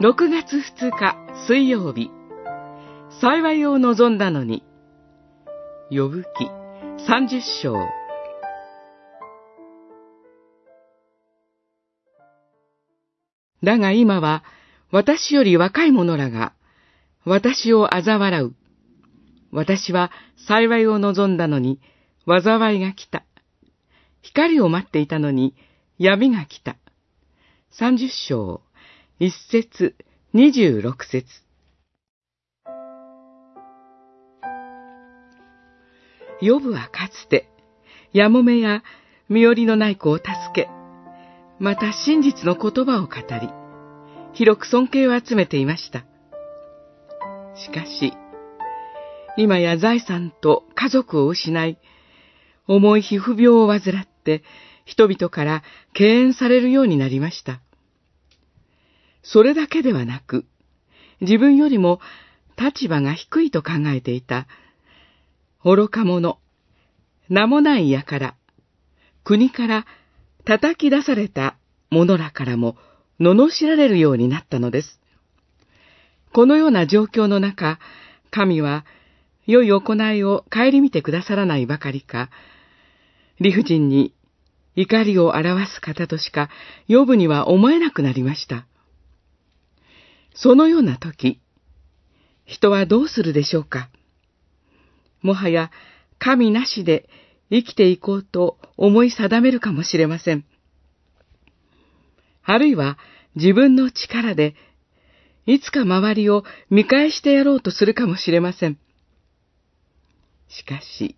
[0.00, 2.10] 6月2日水曜日、
[3.20, 4.64] 幸いを望んだのに、
[5.88, 6.50] 呼ぶ記
[7.06, 7.76] 30章。
[13.62, 14.42] だが今は、
[14.90, 16.54] 私より若い者らが、
[17.24, 18.54] 私を嘲笑う。
[19.52, 20.10] 私は
[20.48, 21.78] 幸いを望んだのに、
[22.26, 23.24] 災いが来た。
[24.22, 25.54] 光を待っていたのに、
[25.98, 26.76] 闇が来た。
[27.70, 28.60] 三十章、
[29.20, 29.94] 一節、
[30.32, 31.24] 二十六節。
[36.40, 37.48] ヨブはかつて、
[38.12, 38.82] やもめや
[39.28, 40.68] 身寄りのない子を助け、
[41.60, 43.48] また真実の言葉を語り、
[44.32, 46.00] 広く尊敬を集めていました。
[47.54, 48.14] しかし、
[49.36, 51.78] 今や財産と家族を失い、
[52.66, 54.42] 重い皮膚病を患って
[54.84, 55.62] 人々から
[55.92, 57.60] 敬遠されるようになりました。
[59.24, 60.44] それだけではなく、
[61.20, 62.00] 自分よりも
[62.56, 64.46] 立場が低いと考えていた
[65.64, 66.38] 愚か者、
[67.28, 68.36] 名もない輩、
[69.24, 69.86] 国から
[70.44, 71.56] 叩き出された
[71.90, 72.76] 者らからも
[73.18, 75.00] 罵られるようになったのです。
[76.32, 77.78] このような状況の中、
[78.30, 78.84] 神は
[79.46, 82.28] 良い行いを顧みてくださらないばかりか、
[83.40, 84.12] 理不尽に
[84.76, 86.50] 怒りを表す方としか、
[86.88, 88.66] 呼ぶには思えなくなりました。
[90.34, 91.40] そのような時、
[92.44, 93.88] 人はどうするでしょうか？
[95.22, 95.70] もはや
[96.18, 97.08] 神なしで
[97.50, 100.44] 生きていこうと思い定めるかもしれません。
[102.42, 102.98] あるいは
[103.36, 104.54] 自分の力で、
[105.46, 108.78] いつか周りを見返してやろうとするかもしれません。
[110.48, 111.16] しかし、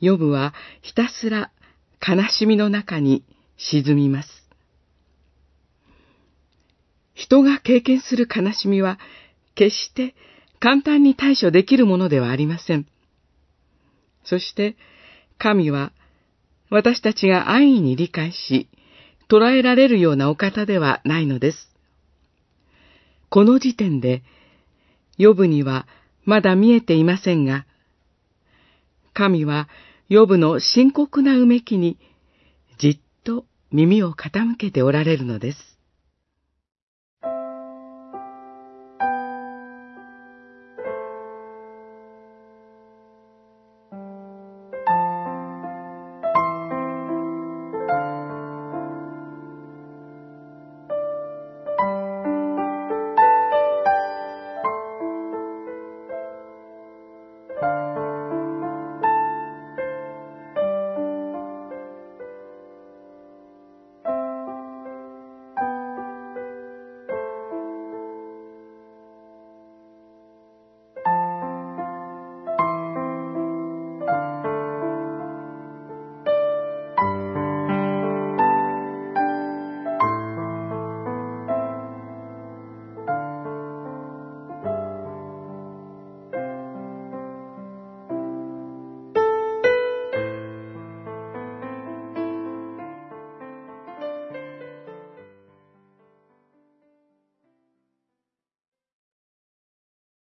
[0.00, 1.52] ヨブはひたすら
[2.06, 3.22] 悲しみの中に
[3.56, 4.33] 沈みます。
[7.14, 8.98] 人が経験する悲しみは
[9.54, 10.14] 決して
[10.60, 12.86] 簡単に対処できるものではありません。
[14.24, 14.76] そして
[15.38, 15.92] 神は
[16.70, 18.68] 私たちが安易に理解し
[19.28, 21.70] 捉えられるようなお方ではないのです。
[23.30, 24.22] この時点で、
[25.18, 25.86] ヨブには
[26.24, 27.66] まだ見えていませんが、
[29.12, 29.68] 神は
[30.08, 31.98] ヨブの深刻なうめきに
[32.78, 35.73] じっと耳を傾けておられるのです。